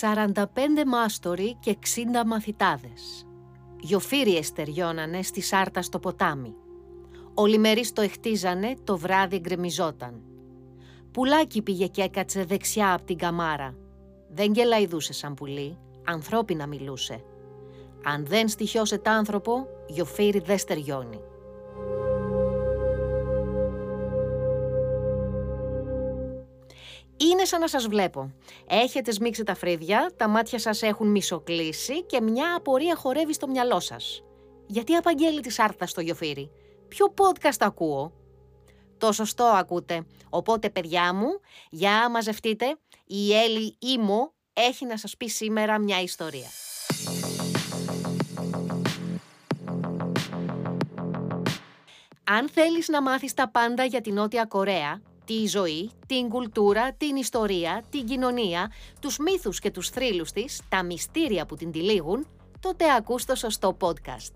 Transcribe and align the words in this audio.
45 0.00 0.34
μάστοροι 0.86 1.56
και 1.60 1.78
60 1.80 2.26
μαθητάδες. 2.26 3.26
Γιοφύριες 3.80 4.46
στεριώνανε 4.46 5.22
στη 5.22 5.40
σάρτα 5.40 5.82
στο 5.82 5.98
ποτάμι. 5.98 6.54
Ολιμερείς 7.34 7.92
το 7.92 8.02
εχτίζανε, 8.02 8.74
το 8.84 8.96
βράδυ 8.98 9.38
γκρεμιζόταν. 9.38 10.22
Πουλάκι 11.10 11.62
πήγε 11.62 11.86
και 11.86 12.02
έκατσε 12.02 12.44
δεξιά 12.44 12.92
από 12.92 13.04
την 13.04 13.18
καμάρα. 13.18 13.74
Δεν 14.28 14.52
γελαϊδούσε 14.52 15.12
σαν 15.12 15.34
πουλί, 15.34 15.78
ανθρώπινα 16.04 16.66
μιλούσε. 16.66 17.24
Αν 18.04 18.26
δεν 18.26 18.48
στοιχιώσε 18.48 18.98
τ' 18.98 19.08
άνθρωπο, 19.08 19.66
γιοφύρι 19.86 20.38
δεν 20.38 20.58
στεριώνει. 20.58 21.20
Είναι 27.16 27.44
σαν 27.44 27.60
να 27.60 27.68
σας 27.68 27.86
βλέπω. 27.86 28.34
Έχετε 28.66 29.12
σμίξει 29.12 29.44
τα 29.44 29.54
φρύδια, 29.54 30.10
τα 30.16 30.28
μάτια 30.28 30.58
σας 30.58 30.82
έχουν 30.82 31.10
μισοκλήσει 31.10 32.02
και 32.04 32.20
μια 32.20 32.54
απορία 32.56 32.96
χορεύει 32.96 33.32
στο 33.32 33.48
μυαλό 33.48 33.80
σας. 33.80 34.22
Γιατί 34.66 34.94
απαγγέλει 34.94 35.40
τη 35.40 35.50
σάρτα 35.50 35.86
στο 35.86 36.00
γιοφύρι; 36.00 36.50
Ποιο 36.88 37.14
podcast 37.16 37.56
ακούω; 37.58 38.12
Το 38.98 39.12
σωστό 39.12 39.44
ακούτε. 39.44 40.06
Οπότε 40.30 40.70
παιδιά 40.70 41.14
μου, 41.14 41.28
για 41.70 42.10
μαζευτείτε, 42.10 42.76
η 43.06 43.34
Έλλη 43.34 43.76
Ήμο 43.78 44.32
έχει 44.52 44.86
να 44.86 44.96
σας 44.96 45.16
πει 45.16 45.28
σήμερα 45.28 45.78
μια 45.78 46.00
ιστορία. 46.00 46.48
Αν 52.24 52.48
θέλεις 52.48 52.88
να 52.88 53.02
μάθεις 53.02 53.34
τα 53.34 53.50
πάντα 53.50 53.84
για 53.84 54.00
την 54.00 54.14
Νότια 54.14 54.44
Κορέα, 54.44 55.02
τη 55.24 55.46
ζωή, 55.46 55.90
την 56.06 56.28
κουλτούρα, 56.28 56.92
την 56.92 57.16
ιστορία, 57.16 57.84
την 57.90 58.06
κοινωνία, 58.06 58.72
τους 59.00 59.18
μύθους 59.18 59.58
και 59.58 59.70
τους 59.70 59.88
θρύλους 59.88 60.32
της, 60.32 60.60
τα 60.68 60.82
μυστήρια 60.82 61.46
που 61.46 61.56
την 61.56 61.72
τυλίγουν, 61.72 62.26
τότε 62.60 62.94
ακούς 62.94 63.24
το 63.24 63.34
σωστό 63.34 63.76
podcast. 63.80 64.32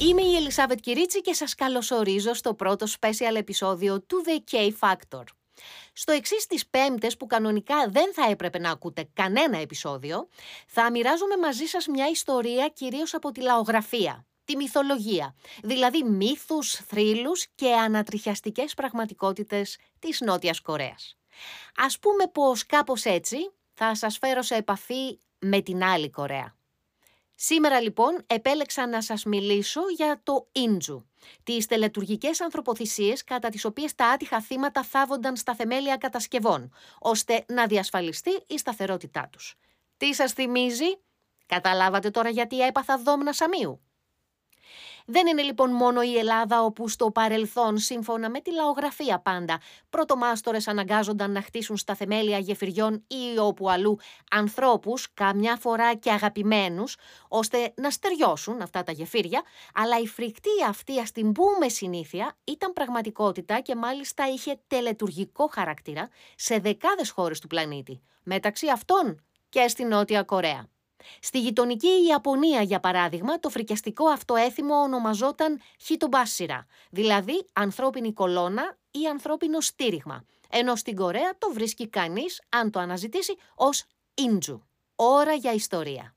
Είμαι 0.00 0.22
η 0.22 0.34
Ελισάβετ 0.36 0.78
Κυρίτσι 0.80 1.20
και 1.20 1.32
σας 1.32 1.54
καλωσορίζω 1.54 2.34
στο 2.34 2.54
πρώτο 2.54 2.86
special 3.00 3.34
επεισόδιο 3.36 4.00
του 4.00 4.24
The 4.26 4.54
K 4.54 4.70
Factor. 4.80 5.24
Στο 5.92 6.12
εξής 6.12 6.46
τις 6.46 6.66
Πέμπτες, 6.66 7.16
που 7.16 7.26
κανονικά 7.26 7.88
δεν 7.88 8.12
θα 8.14 8.30
έπρεπε 8.30 8.58
να 8.58 8.70
ακούτε 8.70 9.08
κανένα 9.12 9.58
επεισόδιο, 9.58 10.28
θα 10.66 10.90
μοιράζομαι 10.90 11.36
μαζί 11.36 11.64
σας 11.64 11.86
μια 11.86 12.08
ιστορία 12.08 12.68
κυρίως 12.68 13.14
από 13.14 13.30
τη 13.30 13.40
λαογραφία 13.40 14.26
τη 14.44 14.56
μυθολογία, 14.56 15.34
δηλαδή 15.62 16.02
μύθους, 16.02 16.72
θρύλους 16.72 17.46
και 17.54 17.72
ανατριχιαστικές 17.72 18.74
πραγματικότητες 18.74 19.78
της 19.98 20.20
Νότιας 20.20 20.60
Κορέας. 20.60 21.16
Ας 21.76 21.98
πούμε 21.98 22.26
πως 22.26 22.66
κάπως 22.66 23.04
έτσι 23.04 23.36
θα 23.72 23.94
σας 23.94 24.18
φέρω 24.18 24.42
σε 24.42 24.54
επαφή 24.54 25.18
με 25.38 25.60
την 25.60 25.82
άλλη 25.82 26.10
Κορέα. 26.10 26.56
Σήμερα 27.34 27.80
λοιπόν 27.80 28.22
επέλεξα 28.26 28.86
να 28.86 29.02
σας 29.02 29.24
μιλήσω 29.24 29.80
για 29.96 30.20
το 30.22 30.48
Ίντζου, 30.52 31.06
τις 31.42 31.66
τελετουργικές 31.66 32.40
ανθρωποθυσίες 32.40 33.24
κατά 33.24 33.48
τις 33.48 33.64
οποίες 33.64 33.94
τα 33.94 34.06
άτυχα 34.06 34.40
θύματα 34.40 34.82
θάβονταν 34.82 35.36
στα 35.36 35.54
θεμέλια 35.54 35.96
κατασκευών, 35.96 36.72
ώστε 36.98 37.44
να 37.48 37.66
διασφαλιστεί 37.66 38.42
η 38.46 38.58
σταθερότητά 38.58 39.28
τους. 39.32 39.54
Τι 39.96 40.14
σας 40.14 40.32
θυμίζει; 40.32 40.98
Καταλάβατε 41.46 42.10
τώρα 42.10 42.28
γιατί 42.28 42.60
έπαθα 42.60 42.98
δόμνα 42.98 43.32
Σαμίου; 43.32 43.80
Δεν 45.06 45.26
είναι 45.26 45.42
λοιπόν 45.42 45.70
μόνο 45.70 46.02
η 46.02 46.18
Ελλάδα 46.18 46.62
όπου 46.62 46.88
στο 46.88 47.10
παρελθόν, 47.10 47.78
σύμφωνα 47.78 48.30
με 48.30 48.40
τη 48.40 48.52
λαογραφία 48.52 49.18
πάντα, 49.18 49.60
πρωτομάστορες 49.90 50.68
αναγκάζονταν 50.68 51.32
να 51.32 51.42
χτίσουν 51.42 51.76
στα 51.76 51.94
θεμέλια 51.94 52.38
γεφυριών 52.38 53.04
ή 53.06 53.38
όπου 53.38 53.70
αλλού 53.70 53.98
ανθρώπους, 54.30 55.12
καμιά 55.14 55.56
φορά 55.56 55.94
και 55.94 56.10
αγαπημένους, 56.10 56.96
ώστε 57.28 57.72
να 57.76 57.90
στεριώσουν 57.90 58.60
αυτά 58.60 58.82
τα 58.82 58.92
γεφύρια, 58.92 59.42
αλλά 59.74 59.98
η 59.98 60.06
φρικτή 60.06 60.64
αυτή 60.68 61.00
ας 61.00 61.12
την 61.12 61.32
πούμε 61.32 61.68
συνήθεια 61.68 62.36
ήταν 62.44 62.72
πραγματικότητα 62.72 63.60
και 63.60 63.74
μάλιστα 63.74 64.28
είχε 64.28 64.60
τελετουργικό 64.66 65.50
χαρακτήρα 65.52 66.08
σε 66.36 66.58
δεκάδες 66.58 67.10
χώρες 67.10 67.40
του 67.40 67.46
πλανήτη, 67.46 68.00
μεταξύ 68.22 68.68
αυτών 68.68 69.24
και 69.48 69.68
στη 69.68 69.84
Νότια 69.84 70.22
Κορέα. 70.22 70.73
Στη 71.20 71.40
γειτονική 71.40 71.88
Ιαπωνία, 72.08 72.62
για 72.62 72.80
παράδειγμα, 72.80 73.40
το 73.40 73.48
φρικιαστικό 73.48 74.08
αυτό 74.08 74.34
έθιμο 74.34 74.74
ονομαζόταν 74.74 75.60
χιτομπάσιρα, 75.80 76.66
δηλαδή 76.90 77.46
ανθρώπινη 77.52 78.12
κολόνα 78.12 78.76
ή 78.90 79.06
ανθρώπινο 79.06 79.60
στήριγμα, 79.60 80.24
ενώ 80.50 80.76
στην 80.76 80.96
Κορέα 80.96 81.38
το 81.38 81.52
βρίσκει 81.52 81.88
κανείς, 81.88 82.42
αν 82.48 82.70
το 82.70 82.80
αναζητήσει, 82.80 83.36
ως 83.54 83.84
ίντζου. 84.14 84.62
Ώρα 84.96 85.32
για 85.32 85.52
ιστορία. 85.52 86.14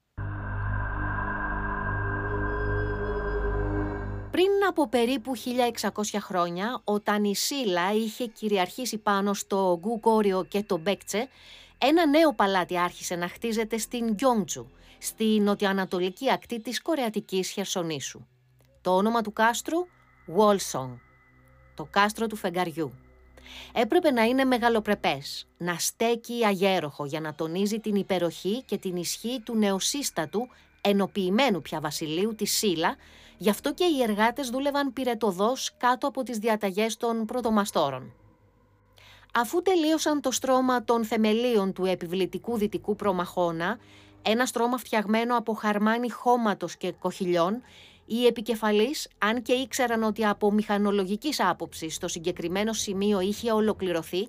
Πριν 4.32 4.52
από 4.68 4.88
περίπου 4.88 5.32
1600 5.82 6.18
χρόνια, 6.20 6.82
όταν 6.84 7.24
η 7.24 7.36
Σίλα 7.36 7.94
είχε 7.94 8.26
κυριαρχήσει 8.26 8.98
πάνω 8.98 9.34
στο 9.34 9.80
Γκουγκόριο 9.80 10.44
και 10.44 10.64
το 10.64 10.78
Μπέκτσε, 10.78 11.28
ένα 11.78 12.08
νέο 12.08 12.34
παλάτι 12.34 12.80
άρχισε 12.80 13.16
να 13.16 13.28
χτίζεται 13.28 13.78
στην 13.78 14.14
Γκιόντζου, 14.14 14.68
στη 14.98 15.40
νοτιοανατολική 15.40 16.32
ακτή 16.32 16.62
της 16.62 16.82
Κορεατικής 16.82 17.50
Χερσονήσου. 17.50 18.26
Το 18.82 18.96
όνομα 18.96 19.22
του 19.22 19.34
κάστρου 19.34 19.78
Wolsong, 20.38 20.98
το 21.76 21.88
κάστρο 21.92 22.28
του 22.28 22.36
φεγγαριού. 22.36 22.94
Έπρεπε 23.74 24.12
να 24.12 24.24
είναι 24.24 24.44
μεγαλοπρεπές, 24.44 25.48
να 25.58 25.78
στέκει 25.78 26.46
αγέροχο 26.46 27.06
για 27.06 27.20
να 27.20 27.36
τονίζει 27.36 27.80
την 27.80 27.96
υπεροχή 27.96 28.64
και 28.64 28.78
την 28.78 28.96
ισχύ 28.96 29.42
του 29.42 29.56
νεοσύστατου, 29.56 30.48
ενοποιημένου 30.82 31.62
πια 31.62 31.80
βασιλείου 31.80 32.36
της 32.36 32.52
Σίλα, 32.52 32.96
γι' 33.38 33.50
αυτό 33.50 33.74
και 33.74 33.84
οι 33.84 34.02
εργάτες 34.02 34.50
δούλευαν 34.50 34.94
πυρετοδός 34.94 35.74
κάτω 35.78 36.08
από 36.08 36.24
τις 36.24 36.38
διαταγές 36.38 36.98
των 36.98 37.26
πρωτομαστόρων. 37.26 38.14
Αφού 39.34 39.62
τελείωσαν 39.62 40.22
το 40.22 40.32
στρώμα 40.32 40.84
των 40.84 41.06
θεμελίων 41.06 41.74
του 41.74 41.86
επιβλητικού 41.86 42.58
δυτικού 42.58 42.96
προμαχώνα, 42.96 43.78
ένα 44.22 44.46
στρώμα 44.46 44.78
φτιαγμένο 44.78 45.38
από 45.38 45.54
χαρμάνι 45.54 46.10
χώματος 46.10 46.78
και 46.78 46.92
κοχυλιών, 46.92 47.62
οι 48.06 48.26
επικεφαλείς, 48.26 49.08
αν 49.18 49.42
και 49.42 49.54
ήξεραν 49.54 50.04
ότι 50.04 50.26
από 50.26 50.52
μηχανολογικής 50.52 51.40
άποψης 51.40 51.98
το 51.98 52.08
συγκεκριμένο 52.08 52.74
σημείο 52.74 53.20
είχε 53.20 53.52
ολοκληρωθεί, 53.52 54.28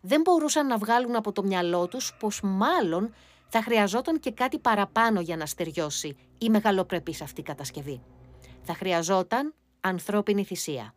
δεν 0.00 0.20
μπορούσαν 0.20 0.66
να 0.66 0.76
βγάλουν 0.78 1.16
από 1.16 1.32
το 1.32 1.42
μυαλό 1.42 1.88
τους 1.88 2.16
πως 2.18 2.40
μάλλον 2.42 3.14
θα 3.48 3.62
χρειαζόταν 3.62 4.20
και 4.20 4.30
κάτι 4.30 4.58
παραπάνω 4.58 5.20
για 5.20 5.36
να 5.36 5.46
στεριώσει 5.46 6.16
η 6.38 6.48
μεγαλοπρεπής 6.48 7.22
αυτή 7.22 7.42
κατασκευή. 7.42 8.02
Θα 8.62 8.74
χρειαζόταν 8.74 9.54
ανθρώπινη 9.80 10.44
θυσία. 10.44 10.94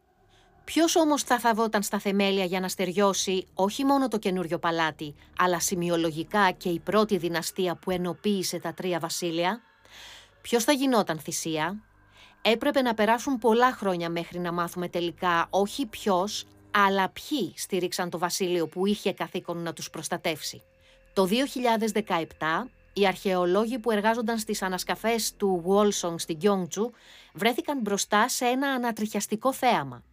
Ποιος 0.65 0.95
όμως 0.95 1.23
θα 1.23 1.39
θαβόταν 1.39 1.83
στα 1.83 1.99
θεμέλια 1.99 2.45
για 2.45 2.59
να 2.59 2.67
στεριώσει 2.67 3.47
όχι 3.53 3.85
μόνο 3.85 4.07
το 4.07 4.17
καινούριο 4.17 4.59
παλάτι, 4.59 5.15
αλλά 5.37 5.59
σημειολογικά 5.59 6.51
και 6.51 6.69
η 6.69 6.79
πρώτη 6.79 7.17
δυναστεία 7.17 7.75
που 7.75 7.91
ενοποίησε 7.91 8.59
τα 8.59 8.73
τρία 8.73 8.99
βασίλεια; 8.99 9.61
Ποιος 10.41 10.63
θα 10.63 10.71
γινόταν 10.71 11.19
θυσία; 11.19 11.83
Έπρεπε 12.41 12.81
να 12.81 12.93
περάσουν 12.93 13.37
πολλά 13.37 13.71
χρόνια 13.71 14.09
μέχρι 14.09 14.39
να 14.39 14.51
μάθουμε 14.51 14.89
τελικά 14.89 15.47
όχι 15.49 15.85
ποιος, 15.85 16.45
αλλά 16.71 17.09
ποιοι 17.09 17.53
στήριξαν 17.55 18.09
το 18.09 18.17
βασίλειο 18.17 18.67
που 18.67 18.85
είχε 18.85 19.13
καθήκον 19.13 19.57
να 19.57 19.73
τους 19.73 19.89
προστατεύσει. 19.89 20.61
Το 21.13 21.25
2017 21.25 22.67
οι 22.93 23.07
αρχαιολόγοι 23.07 23.79
που 23.79 23.91
εργάζονταν 23.91 24.37
στις 24.37 24.61
ανασκαφές 24.61 25.33
του 25.37 25.63
Wolsong 25.67 26.15
στην 26.17 26.37
Gyeongju 26.41 26.89
βρέθηκαν 27.33 27.79
μπροστά 27.81 28.29
σε 28.29 28.45
ένα 28.45 28.67
ανατριχιαστικό 28.67 29.53
θέαμα. 29.53 30.03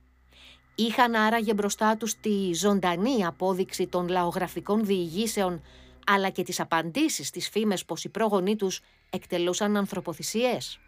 Είχαν 0.86 1.14
άραγε 1.14 1.54
μπροστά 1.54 1.96
τους 1.96 2.14
τη 2.20 2.52
ζωντανή 2.54 3.24
απόδειξη 3.24 3.86
των 3.86 4.08
λαογραφικών 4.08 4.84
διηγήσεων, 4.84 5.62
αλλά 6.06 6.28
και 6.28 6.42
τις 6.42 6.60
απαντήσεις 6.60 7.26
στις 7.26 7.48
φήμες 7.48 7.84
πως 7.84 8.04
οι 8.04 8.08
πρόγονοί 8.08 8.56
τους 8.56 8.80
εκτελούσαν 9.10 9.76
ανθρωποθυσίες. 9.76 10.78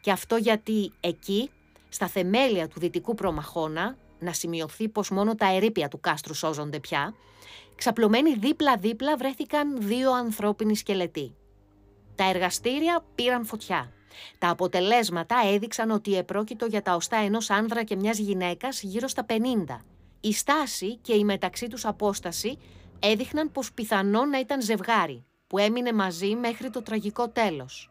Και 0.00 0.10
αυτό 0.10 0.36
γιατί 0.36 0.92
εκεί, 1.00 1.50
στα 1.88 2.06
θεμέλια 2.06 2.68
του 2.68 2.80
δυτικού 2.80 3.14
προμαχώνα, 3.14 3.96
να 4.18 4.32
σημειωθεί 4.32 4.88
πως 4.88 5.10
μόνο 5.10 5.34
τα 5.34 5.54
ερήπια 5.54 5.88
του 5.88 6.00
κάστρου 6.00 6.34
σώζονται 6.34 6.80
πια, 6.80 7.14
ξαπλωμένοι 7.74 8.34
δίπλα-δίπλα 8.34 9.16
βρέθηκαν 9.16 9.76
δύο 9.80 10.12
ανθρώπινοι 10.12 10.76
σκελετοί. 10.76 11.34
Τα 12.14 12.28
εργαστήρια 12.28 13.04
πήραν 13.14 13.44
φωτιά. 13.44 13.92
Τα 14.38 14.48
αποτελέσματα 14.48 15.36
έδειξαν 15.52 15.90
ότι 15.90 16.16
επρόκειτο 16.16 16.66
για 16.66 16.82
τα 16.82 16.94
οστά 16.94 17.16
ενός 17.16 17.50
άνδρα 17.50 17.82
και 17.82 17.96
μιας 17.96 18.18
γυναίκας 18.18 18.82
γύρω 18.82 19.08
στα 19.08 19.26
50. 19.28 19.34
Η 20.20 20.32
στάση 20.32 20.96
και 20.96 21.14
η 21.14 21.24
μεταξύ 21.24 21.68
τους 21.68 21.84
απόσταση 21.84 22.58
έδειχναν 22.98 23.52
πως 23.52 23.72
πιθανόν 23.72 24.28
να 24.28 24.38
ήταν 24.38 24.62
ζευγάρι, 24.62 25.24
που 25.46 25.58
έμεινε 25.58 25.92
μαζί 25.92 26.34
μέχρι 26.34 26.70
το 26.70 26.82
τραγικό 26.82 27.28
τέλος. 27.28 27.88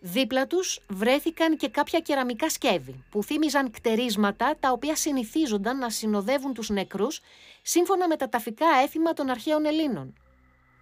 Δίπλα 0.00 0.46
τους 0.46 0.80
βρέθηκαν 0.88 1.56
και 1.56 1.68
κάποια 1.68 2.00
κεραμικά 2.00 2.50
σκεύη 2.50 3.04
που 3.10 3.22
θύμιζαν 3.22 3.70
κτερίσματα 3.70 4.56
τα 4.60 4.72
οποία 4.72 4.96
συνηθίζονταν 4.96 5.78
να 5.78 5.90
συνοδεύουν 5.90 6.54
τους 6.54 6.68
νεκρούς 6.68 7.20
σύμφωνα 7.62 8.08
με 8.08 8.16
τα 8.16 8.28
ταφικά 8.28 8.66
έθιμα 8.82 9.12
των 9.12 9.30
αρχαίων 9.30 9.64
Ελλήνων. 9.64 10.14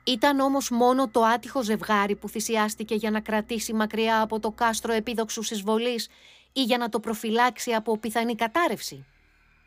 Ήταν 0.04 0.40
όμως 0.40 0.70
μόνο 0.70 1.08
το 1.08 1.22
άτυχο 1.22 1.62
ζευγάρι 1.62 2.16
που 2.16 2.28
θυσιάστηκε 2.28 2.94
για 2.94 3.10
να 3.10 3.20
κρατήσει 3.20 3.72
μακριά 3.72 4.20
από 4.20 4.40
το 4.40 4.50
κάστρο 4.50 4.92
επίδοξους 4.92 5.50
εισβολής 5.50 6.08
ή 6.52 6.62
για 6.62 6.78
να 6.78 6.88
το 6.88 7.00
προφυλάξει 7.00 7.72
από 7.72 7.98
πιθανή 7.98 8.34
κατάρρευση. 8.34 9.06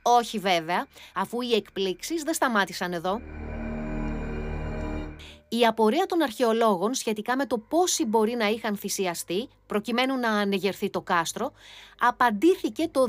Όχι 0.01 0.39
βέβαια, 0.39 0.87
αφού 1.15 1.41
οι 1.41 1.53
εκπλήξεις 1.53 2.23
δεν 2.23 2.33
σταμάτησαν 2.33 2.93
εδώ. 2.93 3.21
Η 5.49 5.65
απορία 5.65 6.05
των 6.05 6.21
αρχαιολόγων 6.21 6.93
σχετικά 6.93 7.35
με 7.35 7.45
το 7.45 7.57
πόσοι 7.57 8.05
μπορεί 8.05 8.35
να 8.35 8.47
είχαν 8.47 8.77
θυσιαστεί 8.77 9.49
προκειμένου 9.67 10.17
να 10.17 10.29
ανεγερθεί 10.29 10.89
το 10.89 11.01
κάστρο 11.01 11.51
απαντήθηκε 11.99 12.88
το 12.88 13.05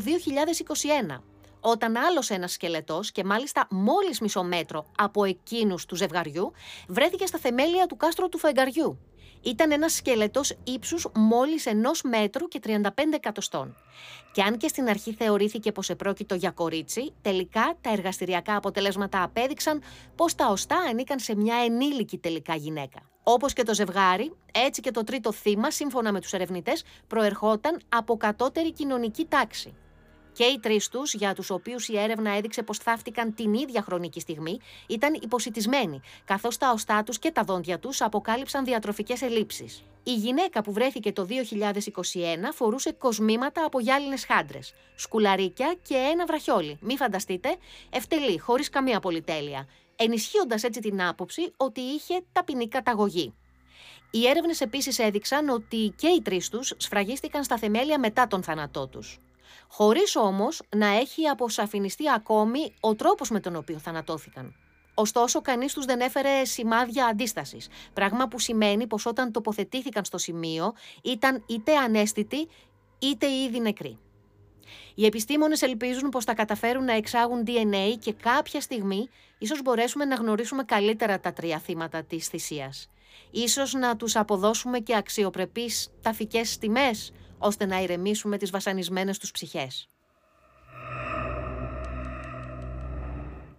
2021 1.17 1.21
όταν 1.69 1.97
άλλος 1.97 2.31
ένας 2.31 2.53
σκελετός 2.53 3.13
και 3.13 3.25
μάλιστα 3.25 3.67
μόλις 3.71 4.21
μισό 4.21 4.43
μέτρο 4.43 4.87
από 4.97 5.25
εκείνους 5.25 5.87
του 5.87 5.97
ζευγαριού 5.97 6.53
βρέθηκε 6.89 7.27
στα 7.27 7.39
θεμέλια 7.39 7.87
του 7.87 7.97
κάστρου 7.97 8.29
του 8.29 8.39
φεγγαριού. 8.39 8.99
Ήταν 9.43 9.71
ένας 9.73 9.93
σκελετός 9.93 10.57
ύψους 10.65 11.07
μόλις 11.15 11.67
ενός 11.67 12.03
μέτρου 12.03 12.49
και 12.49 12.61
35 12.67 12.81
εκατοστών. 13.15 13.77
Και 14.33 14.43
αν 14.43 14.57
και 14.57 14.69
στην 14.69 14.89
αρχή 14.89 15.13
θεωρήθηκε 15.13 15.73
πως 15.73 15.91
επρόκειτο 15.91 16.35
για 16.35 16.51
κορίτσι, 16.51 17.13
τελικά 17.23 17.75
τα 17.81 17.91
εργαστηριακά 17.91 18.57
αποτελέσματα 18.57 19.23
απέδειξαν 19.23 19.83
πως 20.17 20.35
τα 20.35 20.47
οστά 20.47 20.77
ανήκαν 20.77 21.19
σε 21.19 21.37
μια 21.37 21.57
ενήλικη 21.57 22.19
τελικά 22.19 22.55
γυναίκα. 22.55 23.01
Όπως 23.23 23.53
και 23.53 23.63
το 23.63 23.75
ζευγάρι, 23.75 24.37
έτσι 24.53 24.81
και 24.81 24.91
το 24.91 25.05
τρίτο 25.05 25.33
θύμα, 25.33 25.71
σύμφωνα 25.71 26.13
με 26.13 26.21
τους 26.21 26.33
ερευνητές, 26.33 26.85
προερχόταν 27.07 27.81
από 27.89 28.17
κατώτερη 28.17 28.73
κοινωνική 28.73 29.25
τάξη. 29.25 29.75
Και 30.37 30.45
οι 30.45 30.59
τρεις 30.59 30.89
τους, 30.89 31.15
για 31.15 31.35
τους 31.35 31.51
οποίους 31.51 31.89
η 31.89 31.99
έρευνα 31.99 32.31
έδειξε 32.31 32.63
πως 32.63 32.79
θαύτηκαν 32.79 33.35
την 33.35 33.55
ίδια 33.55 33.83
χρονική 33.83 34.21
στιγμή, 34.21 34.59
ήταν 34.87 35.19
υποσυτισμένοι, 35.23 36.01
καθώς 36.25 36.57
τα 36.57 36.71
οστά 36.71 37.03
τους 37.03 37.19
και 37.19 37.31
τα 37.31 37.43
δόντια 37.43 37.79
τους 37.79 38.01
αποκάλυψαν 38.01 38.65
διατροφικές 38.65 39.23
ελλείψεις. 39.23 39.83
Η 40.03 40.15
γυναίκα 40.15 40.63
που 40.63 40.73
βρέθηκε 40.73 41.13
το 41.13 41.25
2021 41.25 42.53
φορούσε 42.53 42.93
κοσμήματα 42.93 43.65
από 43.65 43.81
γυάλινες 43.81 44.25
χάντρες, 44.25 44.75
σκουλαρίκια 44.95 45.77
και 45.83 45.95
ένα 45.95 46.27
βραχιόλι. 46.27 46.79
Μη 46.81 46.97
φανταστείτε, 46.97 47.57
ευτελή, 47.91 48.39
χωρίς 48.39 48.71
καμία 48.71 49.01
πολυτέλεια, 49.01 49.69
ενισχύοντας 49.97 50.63
έτσι 50.63 50.81
την 50.81 51.03
άποψη 51.03 51.53
ότι 51.57 51.81
είχε 51.81 52.21
ταπεινή 52.33 52.69
καταγωγή. 52.69 53.35
Οι 54.11 54.27
έρευνες 54.29 54.61
επίσης 54.61 54.99
έδειξαν 54.99 55.49
ότι 55.49 55.95
και 55.97 56.09
οι 56.09 56.23
τρεις 56.23 56.49
τους 56.49 56.73
σφραγίστηκαν 56.77 57.45
στα 57.45 57.59
θεμέλια 57.59 57.99
μετά 57.99 58.27
τον 58.27 58.43
θάνατό 58.43 58.87
τους 58.87 59.21
χωρίς 59.69 60.17
όμως 60.17 60.63
να 60.77 60.87
έχει 60.87 61.27
αποσαφινιστεί 61.27 62.11
ακόμη 62.11 62.75
ο 62.81 62.95
τρόπος 62.95 63.31
με 63.31 63.41
τον 63.41 63.57
οποίο 63.57 63.79
θανατώθηκαν. 63.79 64.55
Ωστόσο, 64.95 65.41
κανείς 65.41 65.73
τους 65.73 65.85
δεν 65.85 66.01
έφερε 66.01 66.45
σημάδια 66.45 67.07
αντίστασης, 67.07 67.69
πράγμα 67.93 68.29
που 68.29 68.39
σημαίνει 68.39 68.87
πως 68.87 69.07
όταν 69.07 69.33
τοποθετήθηκαν 69.33 70.05
στο 70.05 70.19
σημείο 70.19 70.75
ήταν 71.03 71.45
είτε 71.47 71.77
ανέστητοι 71.77 72.49
είτε 72.99 73.27
ήδη 73.31 73.61
νεκροί. 73.61 73.99
Οι 74.95 75.07
επιστήμονες 75.07 75.63
ελπίζουν 75.63 76.09
πως 76.09 76.25
θα 76.25 76.35
καταφέρουν 76.35 76.85
να 76.85 76.93
εξάγουν 76.93 77.45
DNA 77.47 77.97
και 77.99 78.13
κάποια 78.13 78.61
στιγμή 78.61 79.09
ίσως 79.39 79.63
μπορέσουμε 79.63 80.05
να 80.05 80.15
γνωρίσουμε 80.15 80.63
καλύτερα 80.65 81.21
τα 81.21 81.33
τρία 81.33 81.59
θύματα 81.59 82.03
της 82.03 82.27
θυσίας. 82.27 82.91
Ίσως 83.31 83.73
να 83.73 83.97
τους 83.97 84.17
αποδώσουμε 84.17 84.79
και 84.79 84.97
αξιοπρεπείς 84.97 85.91
ταφικές 86.03 86.59
τιμές, 86.59 87.13
ώστε 87.47 87.67
να 87.67 87.83
ηρεμήσουμε 87.83 88.37
τις 88.37 88.51
βασανισμένες 88.51 89.19
τους 89.19 89.31
ψυχές. 89.31 89.89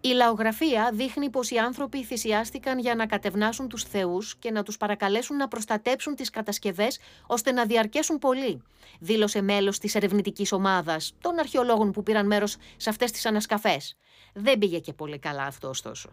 Η 0.01 0.07
λαογραφία 0.09 0.91
δείχνει 0.93 1.29
πως 1.29 1.49
οι 1.49 1.57
άνθρωποι 1.57 2.03
θυσιάστηκαν 2.03 2.79
για 2.79 2.95
να 2.95 3.05
κατευνάσουν 3.05 3.67
τους 3.67 3.83
θεούς 3.83 4.35
και 4.35 4.51
να 4.51 4.63
τους 4.63 4.77
παρακαλέσουν 4.77 5.37
να 5.37 5.47
προστατέψουν 5.47 6.15
τις 6.15 6.29
κατασκευές 6.29 6.99
ώστε 7.27 7.51
να 7.51 7.65
διαρκέσουν 7.65 8.17
πολύ, 8.17 8.61
δήλωσε 8.99 9.41
μέλος 9.41 9.79
της 9.79 9.95
ερευνητικής 9.95 10.51
ομάδας 10.51 11.13
των 11.21 11.39
αρχαιολόγων 11.39 11.91
που 11.91 12.03
πήραν 12.03 12.25
μέρος 12.25 12.57
σε 12.77 12.89
αυτές 12.89 13.11
τις 13.11 13.25
ανασκαφές. 13.25 13.97
Δεν 14.33 14.57
πήγε 14.57 14.79
και 14.79 14.93
πολύ 14.93 15.19
καλά 15.19 15.43
αυτό 15.43 15.69
ωστόσο. 15.69 16.09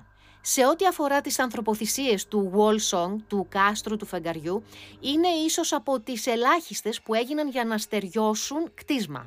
Σε 0.46 0.66
ό,τι 0.66 0.86
αφορά 0.86 1.20
τις 1.20 1.38
ανθρωποθυσίες 1.38 2.26
του 2.28 2.52
Wall 2.56 2.78
Song, 2.90 3.16
του 3.28 3.46
κάστρου 3.48 3.96
του 3.96 4.06
φεγγαριού, 4.06 4.64
είναι 5.00 5.28
ίσως 5.28 5.72
από 5.72 6.00
τις 6.00 6.26
ελάχιστες 6.26 7.02
που 7.02 7.14
έγιναν 7.14 7.48
για 7.48 7.64
να 7.64 7.78
στεριώσουν 7.78 8.70
κτίσμα. 8.74 9.26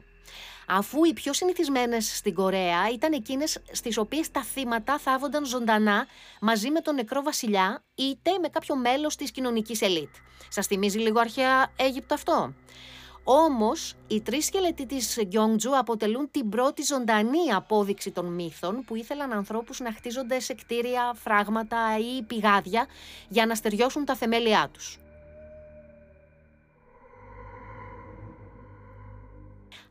Αφού 0.68 1.04
οι 1.04 1.14
πιο 1.14 1.34
συνηθισμένες 1.34 2.18
στην 2.18 2.34
Κορέα 2.34 2.90
ήταν 2.94 3.14
εκείνες 3.14 3.60
στις 3.72 3.98
οποίες 3.98 4.32
τα 4.32 4.44
θύματα 4.44 4.98
θάβονταν 4.98 5.46
ζωντανά 5.46 6.08
μαζί 6.42 6.70
με 6.70 6.82
τον 6.82 6.96
νεκρό 6.96 7.22
βασιλιά 7.22 7.84
είτε 7.96 8.32
με 8.42 8.48
κάποιο 8.48 8.76
μέλος 8.76 9.16
της 9.16 9.32
κοινωνικής 9.32 9.82
ελίτ. 9.82 10.16
Σας 10.50 10.68
θυμίζει 10.68 11.00
λίγο 11.00 11.20
αρχαία 11.20 11.72
Αίγυπτο 11.76 12.14
αυτό; 12.14 12.54
Όμως, 13.30 13.96
οι 14.08 14.22
τρεις 14.22 14.46
σκελετοί 14.46 14.86
της 14.86 15.20
Γκιόντζου 15.26 15.78
αποτελούν 15.78 16.32
την 16.32 16.50
πρώτη 16.50 16.84
ζωντανή 16.84 17.52
απόδειξη 17.56 18.12
των 18.12 18.26
μύθων 18.26 18.84
που 18.86 18.96
ήθελαν 18.96 19.32
ανθρώπους 19.32 19.80
να 19.80 19.92
χτίζονται 19.92 20.40
σε 20.40 20.54
κτίρια, 20.54 21.14
φράγματα 21.16 21.98
ή 21.98 22.24
πηγάδια 22.24 22.86
για 23.30 23.46
να 23.46 23.56
στεριώσουν 23.56 24.06
τα 24.06 24.16
θεμέλια 24.16 24.70
τους. 24.74 25.00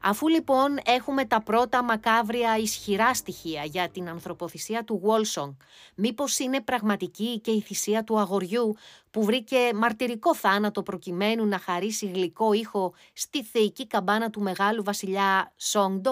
Αφού 0.08 0.28
λοιπόν 0.28 0.78
έχουμε 0.84 1.24
τα 1.24 1.42
πρώτα 1.42 1.84
μακάβρια 1.84 2.56
ισχυρά 2.56 3.14
στοιχεία 3.14 3.64
για 3.64 3.88
την 3.88 4.08
ανθρωποθυσία 4.08 4.84
του 4.84 4.98
Βόλσονγκ, 4.98 5.52
μήπως 5.94 6.38
είναι 6.38 6.60
πραγματική 6.60 7.40
και 7.40 7.50
η 7.50 7.60
θυσία 7.60 8.04
του 8.04 8.18
αγοριού 8.18 8.74
που 9.10 9.24
βρήκε 9.24 9.56
μαρτυρικό 9.74 10.34
θάνατο 10.34 10.82
προκειμένου 10.82 11.46
να 11.46 11.58
χαρίσει 11.58 12.06
γλυκό 12.06 12.52
ήχο 12.52 12.94
στη 13.12 13.44
θεϊκή 13.44 13.86
καμπάνα 13.86 14.30
του 14.30 14.40
μεγάλου 14.40 14.82
βασιλιά 14.82 15.52
Σόγκ 15.56 16.06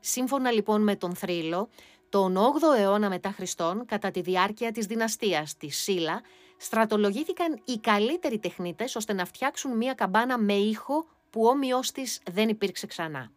Σύμφωνα 0.00 0.50
λοιπόν 0.50 0.82
με 0.82 0.96
τον 0.96 1.14
Θρύλο, 1.14 1.68
τον 2.08 2.36
8ο 2.36 2.78
αιώνα 2.78 3.08
μετά 3.08 3.30
Χριστόν, 3.30 3.84
κατά 3.86 4.10
τη 4.10 4.20
διάρκεια 4.20 4.72
της 4.72 4.86
δυναστείας 4.86 5.56
της 5.56 5.82
Σίλα, 5.82 6.20
στρατολογήθηκαν 6.64 7.60
οι 7.64 7.78
καλύτεροι 7.78 8.38
τεχνίτες 8.38 8.96
ώστε 8.96 9.12
να 9.12 9.24
φτιάξουν 9.24 9.76
μία 9.76 9.94
καμπάνα 9.94 10.38
με 10.38 10.52
ήχο 10.52 11.06
που 11.30 11.46
όμοιός 11.46 11.90
της 11.90 12.20
δεν 12.30 12.48
υπήρξε 12.48 12.86
ξανά. 12.86 13.30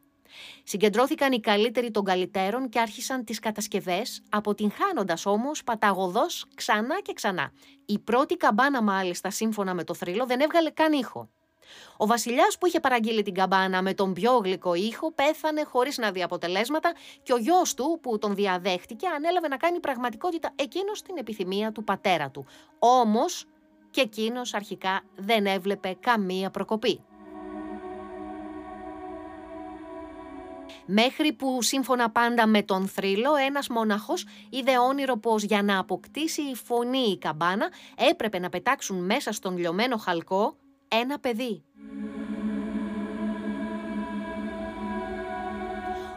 Συγκεντρώθηκαν 0.64 1.32
οι 1.32 1.40
καλύτεροι 1.40 1.92
των 1.92 2.04
καλύτερων 2.04 2.70
και 2.70 2.80
άρχισαν 2.80 3.24
τις 3.24 3.40
κατασκευές, 3.40 4.22
αποτυγχάνοντας 4.30 5.26
όμως 5.26 5.64
παταγωδός 5.64 6.46
ξανά 6.56 7.02
και 7.02 7.14
ξανά. 7.14 7.52
Η 7.86 8.00
πρώτη 8.00 8.38
καμπάνα 8.38 8.82
μάλιστα 8.84 9.30
σύμφωνα 9.30 9.74
με 9.74 9.84
το 9.84 9.94
θρύλο 9.94 10.26
δεν 10.26 10.40
έβγαλε 10.40 10.70
καν 10.70 10.94
ήχο. 10.94 11.30
Ο 11.98 12.06
βασιλιάς 12.06 12.58
που 12.58 12.66
είχε 12.66 12.80
παραγγείλει 12.80 13.22
την 13.22 13.34
καμπάνα 13.34 13.82
με 13.82 13.94
τον 13.94 14.14
πιο 14.14 14.38
γλυκό 14.38 14.74
ήχο 14.74 15.12
πέθανε 15.12 15.64
χωρίς 15.64 15.98
να 15.98 16.12
δει 16.12 16.24
αποτελέσματα 16.24 16.94
και 17.24 17.34
ο 17.34 17.38
γιος 17.38 17.74
του 17.74 18.00
που 18.02 18.18
τον 18.18 18.36
διαδέχτηκε 18.36 19.08
ανέλαβε 19.08 19.48
να 19.48 19.58
κάνει 19.58 19.80
πραγματικότητα 19.80 20.52
εκείνος 20.56 21.02
την 21.02 21.18
επιθυμία 21.18 21.72
του 21.72 21.84
πατέρα 21.84 22.30
του. 22.30 22.46
Όμως 22.80 23.46
και 23.92 24.02
εκείνος 24.02 24.54
αρχικά 24.54 25.02
δεν 25.16 25.46
έβλεπε 25.46 25.98
καμία 26.00 26.52
προκοπή. 26.52 27.02
Μέχρι 30.86 31.34
που 31.34 31.62
σύμφωνα 31.62 32.10
πάντα 32.10 32.48
με 32.48 32.64
τον 32.64 32.88
θρύλο 32.88 33.36
ένας 33.36 33.68
μοναχός 33.68 34.26
είδε 34.50 34.78
όνειρο 34.78 35.18
πως 35.18 35.44
για 35.44 35.64
να 35.64 35.80
αποκτήσει 35.80 36.42
η 36.42 36.56
φωνή 36.56 37.10
η 37.10 37.18
καμπάνα 37.18 37.70
έπρεπε 38.10 38.40
να 38.40 38.50
πετάξουν 38.50 39.06
μέσα 39.06 39.32
στον 39.32 39.58
λιωμένο 39.58 39.98
χαλκό 39.98 40.56
ένα 40.96 41.20
παιδί. 41.20 41.64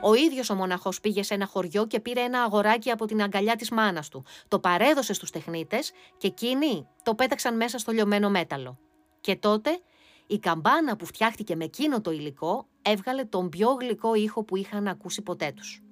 Ο 0.00 0.14
ίδιος 0.14 0.50
ο 0.50 0.54
μοναχός 0.54 1.00
πήγε 1.00 1.23
σε 1.23 1.35
ένα 1.35 1.47
χωριό 1.47 1.87
και 1.87 2.00
πήρε 2.00 2.20
ένα 2.20 2.42
αγοράκι 2.42 2.90
από 2.90 3.06
την 3.06 3.23
αγκαλιά 3.23 3.56
της 3.56 3.70
μάνας 3.70 4.08
του. 4.08 4.25
Το 4.49 4.58
παρέδωσε 4.58 5.12
στους 5.12 5.30
τεχνίτες 5.30 5.92
και 6.16 6.26
εκείνοι 6.26 6.87
το 7.02 7.14
πέταξαν 7.14 7.56
μέσα 7.56 7.78
στο 7.78 7.92
λιωμένο 7.92 8.30
μέταλλο. 8.30 8.78
Και 9.20 9.37
τότε 9.37 9.80
η 10.26 10.38
καμπάνα 10.38 10.97
που 10.97 11.06
φτιάχτηκε 11.06 11.56
με 11.56 11.64
εκείνο 11.64 12.00
το 12.00 12.11
υλικό 12.11 12.66
έβγαλε 12.82 13.25
τον 13.25 13.49
πιο 13.49 13.70
γλυκό 13.73 14.14
ήχο 14.14 14.44
που 14.44 14.56
είχαν 14.56 14.88
ακούσει 14.88 15.23
ποτέ 15.23 15.52
τους. 15.56 15.82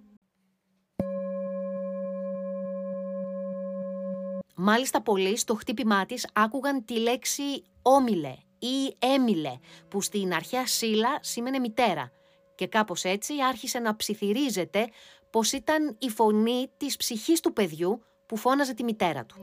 Μάλιστα 4.54 5.02
πολλοί 5.02 5.36
στο 5.36 5.54
χτύπημά 5.54 6.06
της 6.06 6.28
άκουγαν 6.32 6.84
τη 6.84 6.98
λέξη 6.98 7.64
«όμιλε» 7.82 8.34
ή 8.58 8.96
«έμιλε» 8.98 9.58
που 9.88 10.00
στην 10.00 10.34
αρχαία 10.34 10.66
Σίλλα 10.66 11.18
σήμαινε 11.20 11.58
μητέρα 11.58 12.12
και 12.54 12.66
κάπως 12.66 13.04
έτσι 13.04 13.34
άρχισε 13.48 13.78
να 13.78 13.96
ψιθυρίζεται 13.96 14.88
πως 15.30 15.52
ήταν 15.52 15.96
η 15.98 16.10
φωνή 16.10 16.70
της 16.76 16.96
ψυχής 16.96 17.40
του 17.40 17.52
παιδιού 17.52 18.02
που 18.26 18.36
φώναζε 18.36 18.74
τη 18.74 18.84
μητέρα 18.84 19.24
του. 19.24 19.36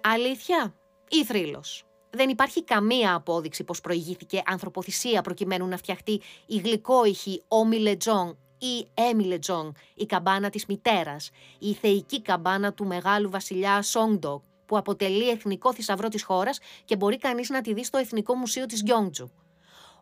Αλήθεια 0.00 0.74
ή 1.08 1.24
θρύλος; 1.24 1.84
Δεν 2.10 2.28
υπάρχει 2.28 2.64
καμία 2.64 3.14
απόδειξη 3.14 3.64
πως 3.64 3.80
προηγήθηκε 3.80 4.42
ανθρωποθυσία 4.46 5.22
προκειμένου 5.22 5.66
να 5.66 5.76
φτιαχτεί 5.76 6.20
η 6.46 6.56
γλυκόηχη 6.56 7.42
Όμιλε 7.48 7.96
Τζον 7.96 8.38
ή 8.58 8.88
Έμιλε 8.94 9.38
Τζον, 9.38 9.74
η 9.94 10.06
καμπάνα 10.06 10.50
της 10.50 10.66
μητέρας, 10.66 11.30
η 11.58 11.72
θεϊκή 11.72 12.22
καμπάνα 12.22 12.72
του 12.72 12.86
μεγάλου 12.86 13.30
βασιλιά 13.30 13.82
Σόγκντοκ, 13.82 14.42
που 14.68 14.76
αποτελεί 14.76 15.30
εθνικό 15.30 15.72
θησαυρό 15.72 16.08
της 16.08 16.22
χώρας 16.22 16.58
και 16.84 16.96
μπορεί 16.96 17.18
κανείς 17.18 17.48
να 17.48 17.60
τη 17.60 17.72
δει 17.72 17.84
στο 17.84 17.98
Εθνικό 17.98 18.34
Μουσείο 18.34 18.66
της 18.66 18.80
Γιόντζου. 18.80 19.30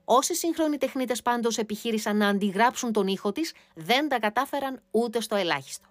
Όσοι 0.05 0.35
σύγχρονοι 0.35 0.79
τεχνίτες 0.79 1.23
πάντως 1.23 1.59
επιχείρησαν 1.59 2.17
να 2.17 2.29
αντιγράψουν 2.29 2.93
τον 2.93 3.07
ήχο 3.07 3.33
της, 3.33 3.55
δεν 3.75 4.09
τα 4.09 4.19
κατάφεραν 4.19 4.83
ούτε 4.91 5.21
στο 5.21 5.37
ελάχιστο. 5.37 5.87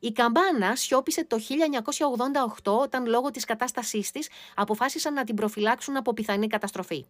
Η 0.00 0.12
καμπάνα 0.12 0.76
σιώπησε 0.76 1.24
το 1.24 1.38
1988 2.62 2.72
όταν 2.78 3.06
λόγω 3.06 3.30
της 3.30 3.44
κατάστασής 3.44 4.10
της 4.10 4.28
αποφάσισαν 4.54 5.14
να 5.14 5.24
την 5.24 5.34
προφυλάξουν 5.34 5.96
από 5.96 6.12
πιθανή 6.12 6.46
καταστροφή. 6.46 7.06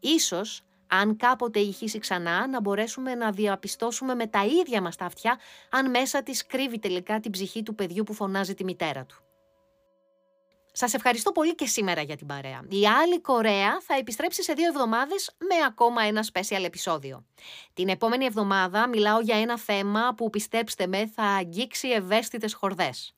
Ίσως, 0.00 0.62
αν 0.86 1.16
κάποτε 1.16 1.58
ηχήσει 1.60 1.98
ξανά, 1.98 2.48
να 2.48 2.60
μπορέσουμε 2.60 3.14
να 3.14 3.30
διαπιστώσουμε 3.30 4.14
με 4.14 4.26
τα 4.26 4.44
ίδια 4.44 4.82
μας 4.82 4.96
τα 4.96 5.04
αυτιά 5.04 5.38
αν 5.70 5.90
μέσα 5.90 6.22
της 6.22 6.46
κρύβει 6.46 6.78
τελικά 6.78 7.20
την 7.20 7.30
ψυχή 7.30 7.62
του 7.62 7.74
παιδιού 7.74 8.02
που 8.04 8.12
φωνάζει 8.12 8.54
τη 8.54 8.64
μητέρα 8.64 9.04
του. 9.04 9.23
Σας 10.76 10.94
ευχαριστώ 10.94 11.32
πολύ 11.32 11.54
και 11.54 11.66
σήμερα 11.66 12.02
για 12.02 12.16
την 12.16 12.26
παρέα. 12.26 12.64
Η 12.68 12.86
άλλη 12.86 13.20
Κορέα 13.20 13.80
θα 13.80 13.94
επιστρέψει 13.94 14.42
σε 14.42 14.52
δύο 14.52 14.66
εβδομάδες 14.66 15.34
με 15.38 15.64
ακόμα 15.66 16.02
ένα 16.02 16.26
special 16.32 16.64
επεισόδιο. 16.64 17.24
Την 17.74 17.88
επόμενη 17.88 18.24
εβδομάδα 18.24 18.88
μιλάω 18.88 19.20
για 19.20 19.40
ένα 19.40 19.58
θέμα 19.58 20.14
που 20.16 20.30
πιστέψτε 20.30 20.86
με 20.86 21.06
θα 21.14 21.22
αγγίξει 21.22 21.88
ευαίσθητες 21.88 22.54
χορδές. 22.54 23.14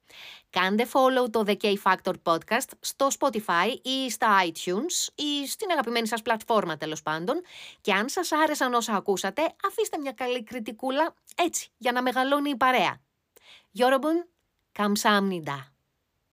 Κάντε 0.50 0.86
follow 0.92 1.30
το 1.30 1.44
The 1.46 1.56
K-Factor 1.62 2.12
Podcast 2.22 2.68
στο 2.80 3.08
Spotify 3.18 3.68
ή 3.82 4.10
στα 4.10 4.28
iTunes 4.44 5.08
ή 5.14 5.48
στην 5.48 5.70
αγαπημένη 5.70 6.06
σας 6.06 6.22
πλατφόρμα 6.22 6.76
τέλος 6.76 7.02
πάντων 7.02 7.40
και 7.80 7.92
αν 7.92 8.08
σας 8.08 8.32
άρεσαν 8.32 8.74
όσα 8.74 8.94
ακούσατε 8.94 9.42
αφήστε 9.66 9.98
μια 9.98 10.12
καλή 10.12 10.44
κριτικούλα 10.44 11.14
έτσι 11.36 11.68
για 11.76 11.92
να 11.92 12.02
μεγαλώνει 12.02 12.50
η 12.50 12.56
παρέα. 12.56 13.00
Γιώργον, 13.70 14.28
καμσάμνιντα. 14.72 15.75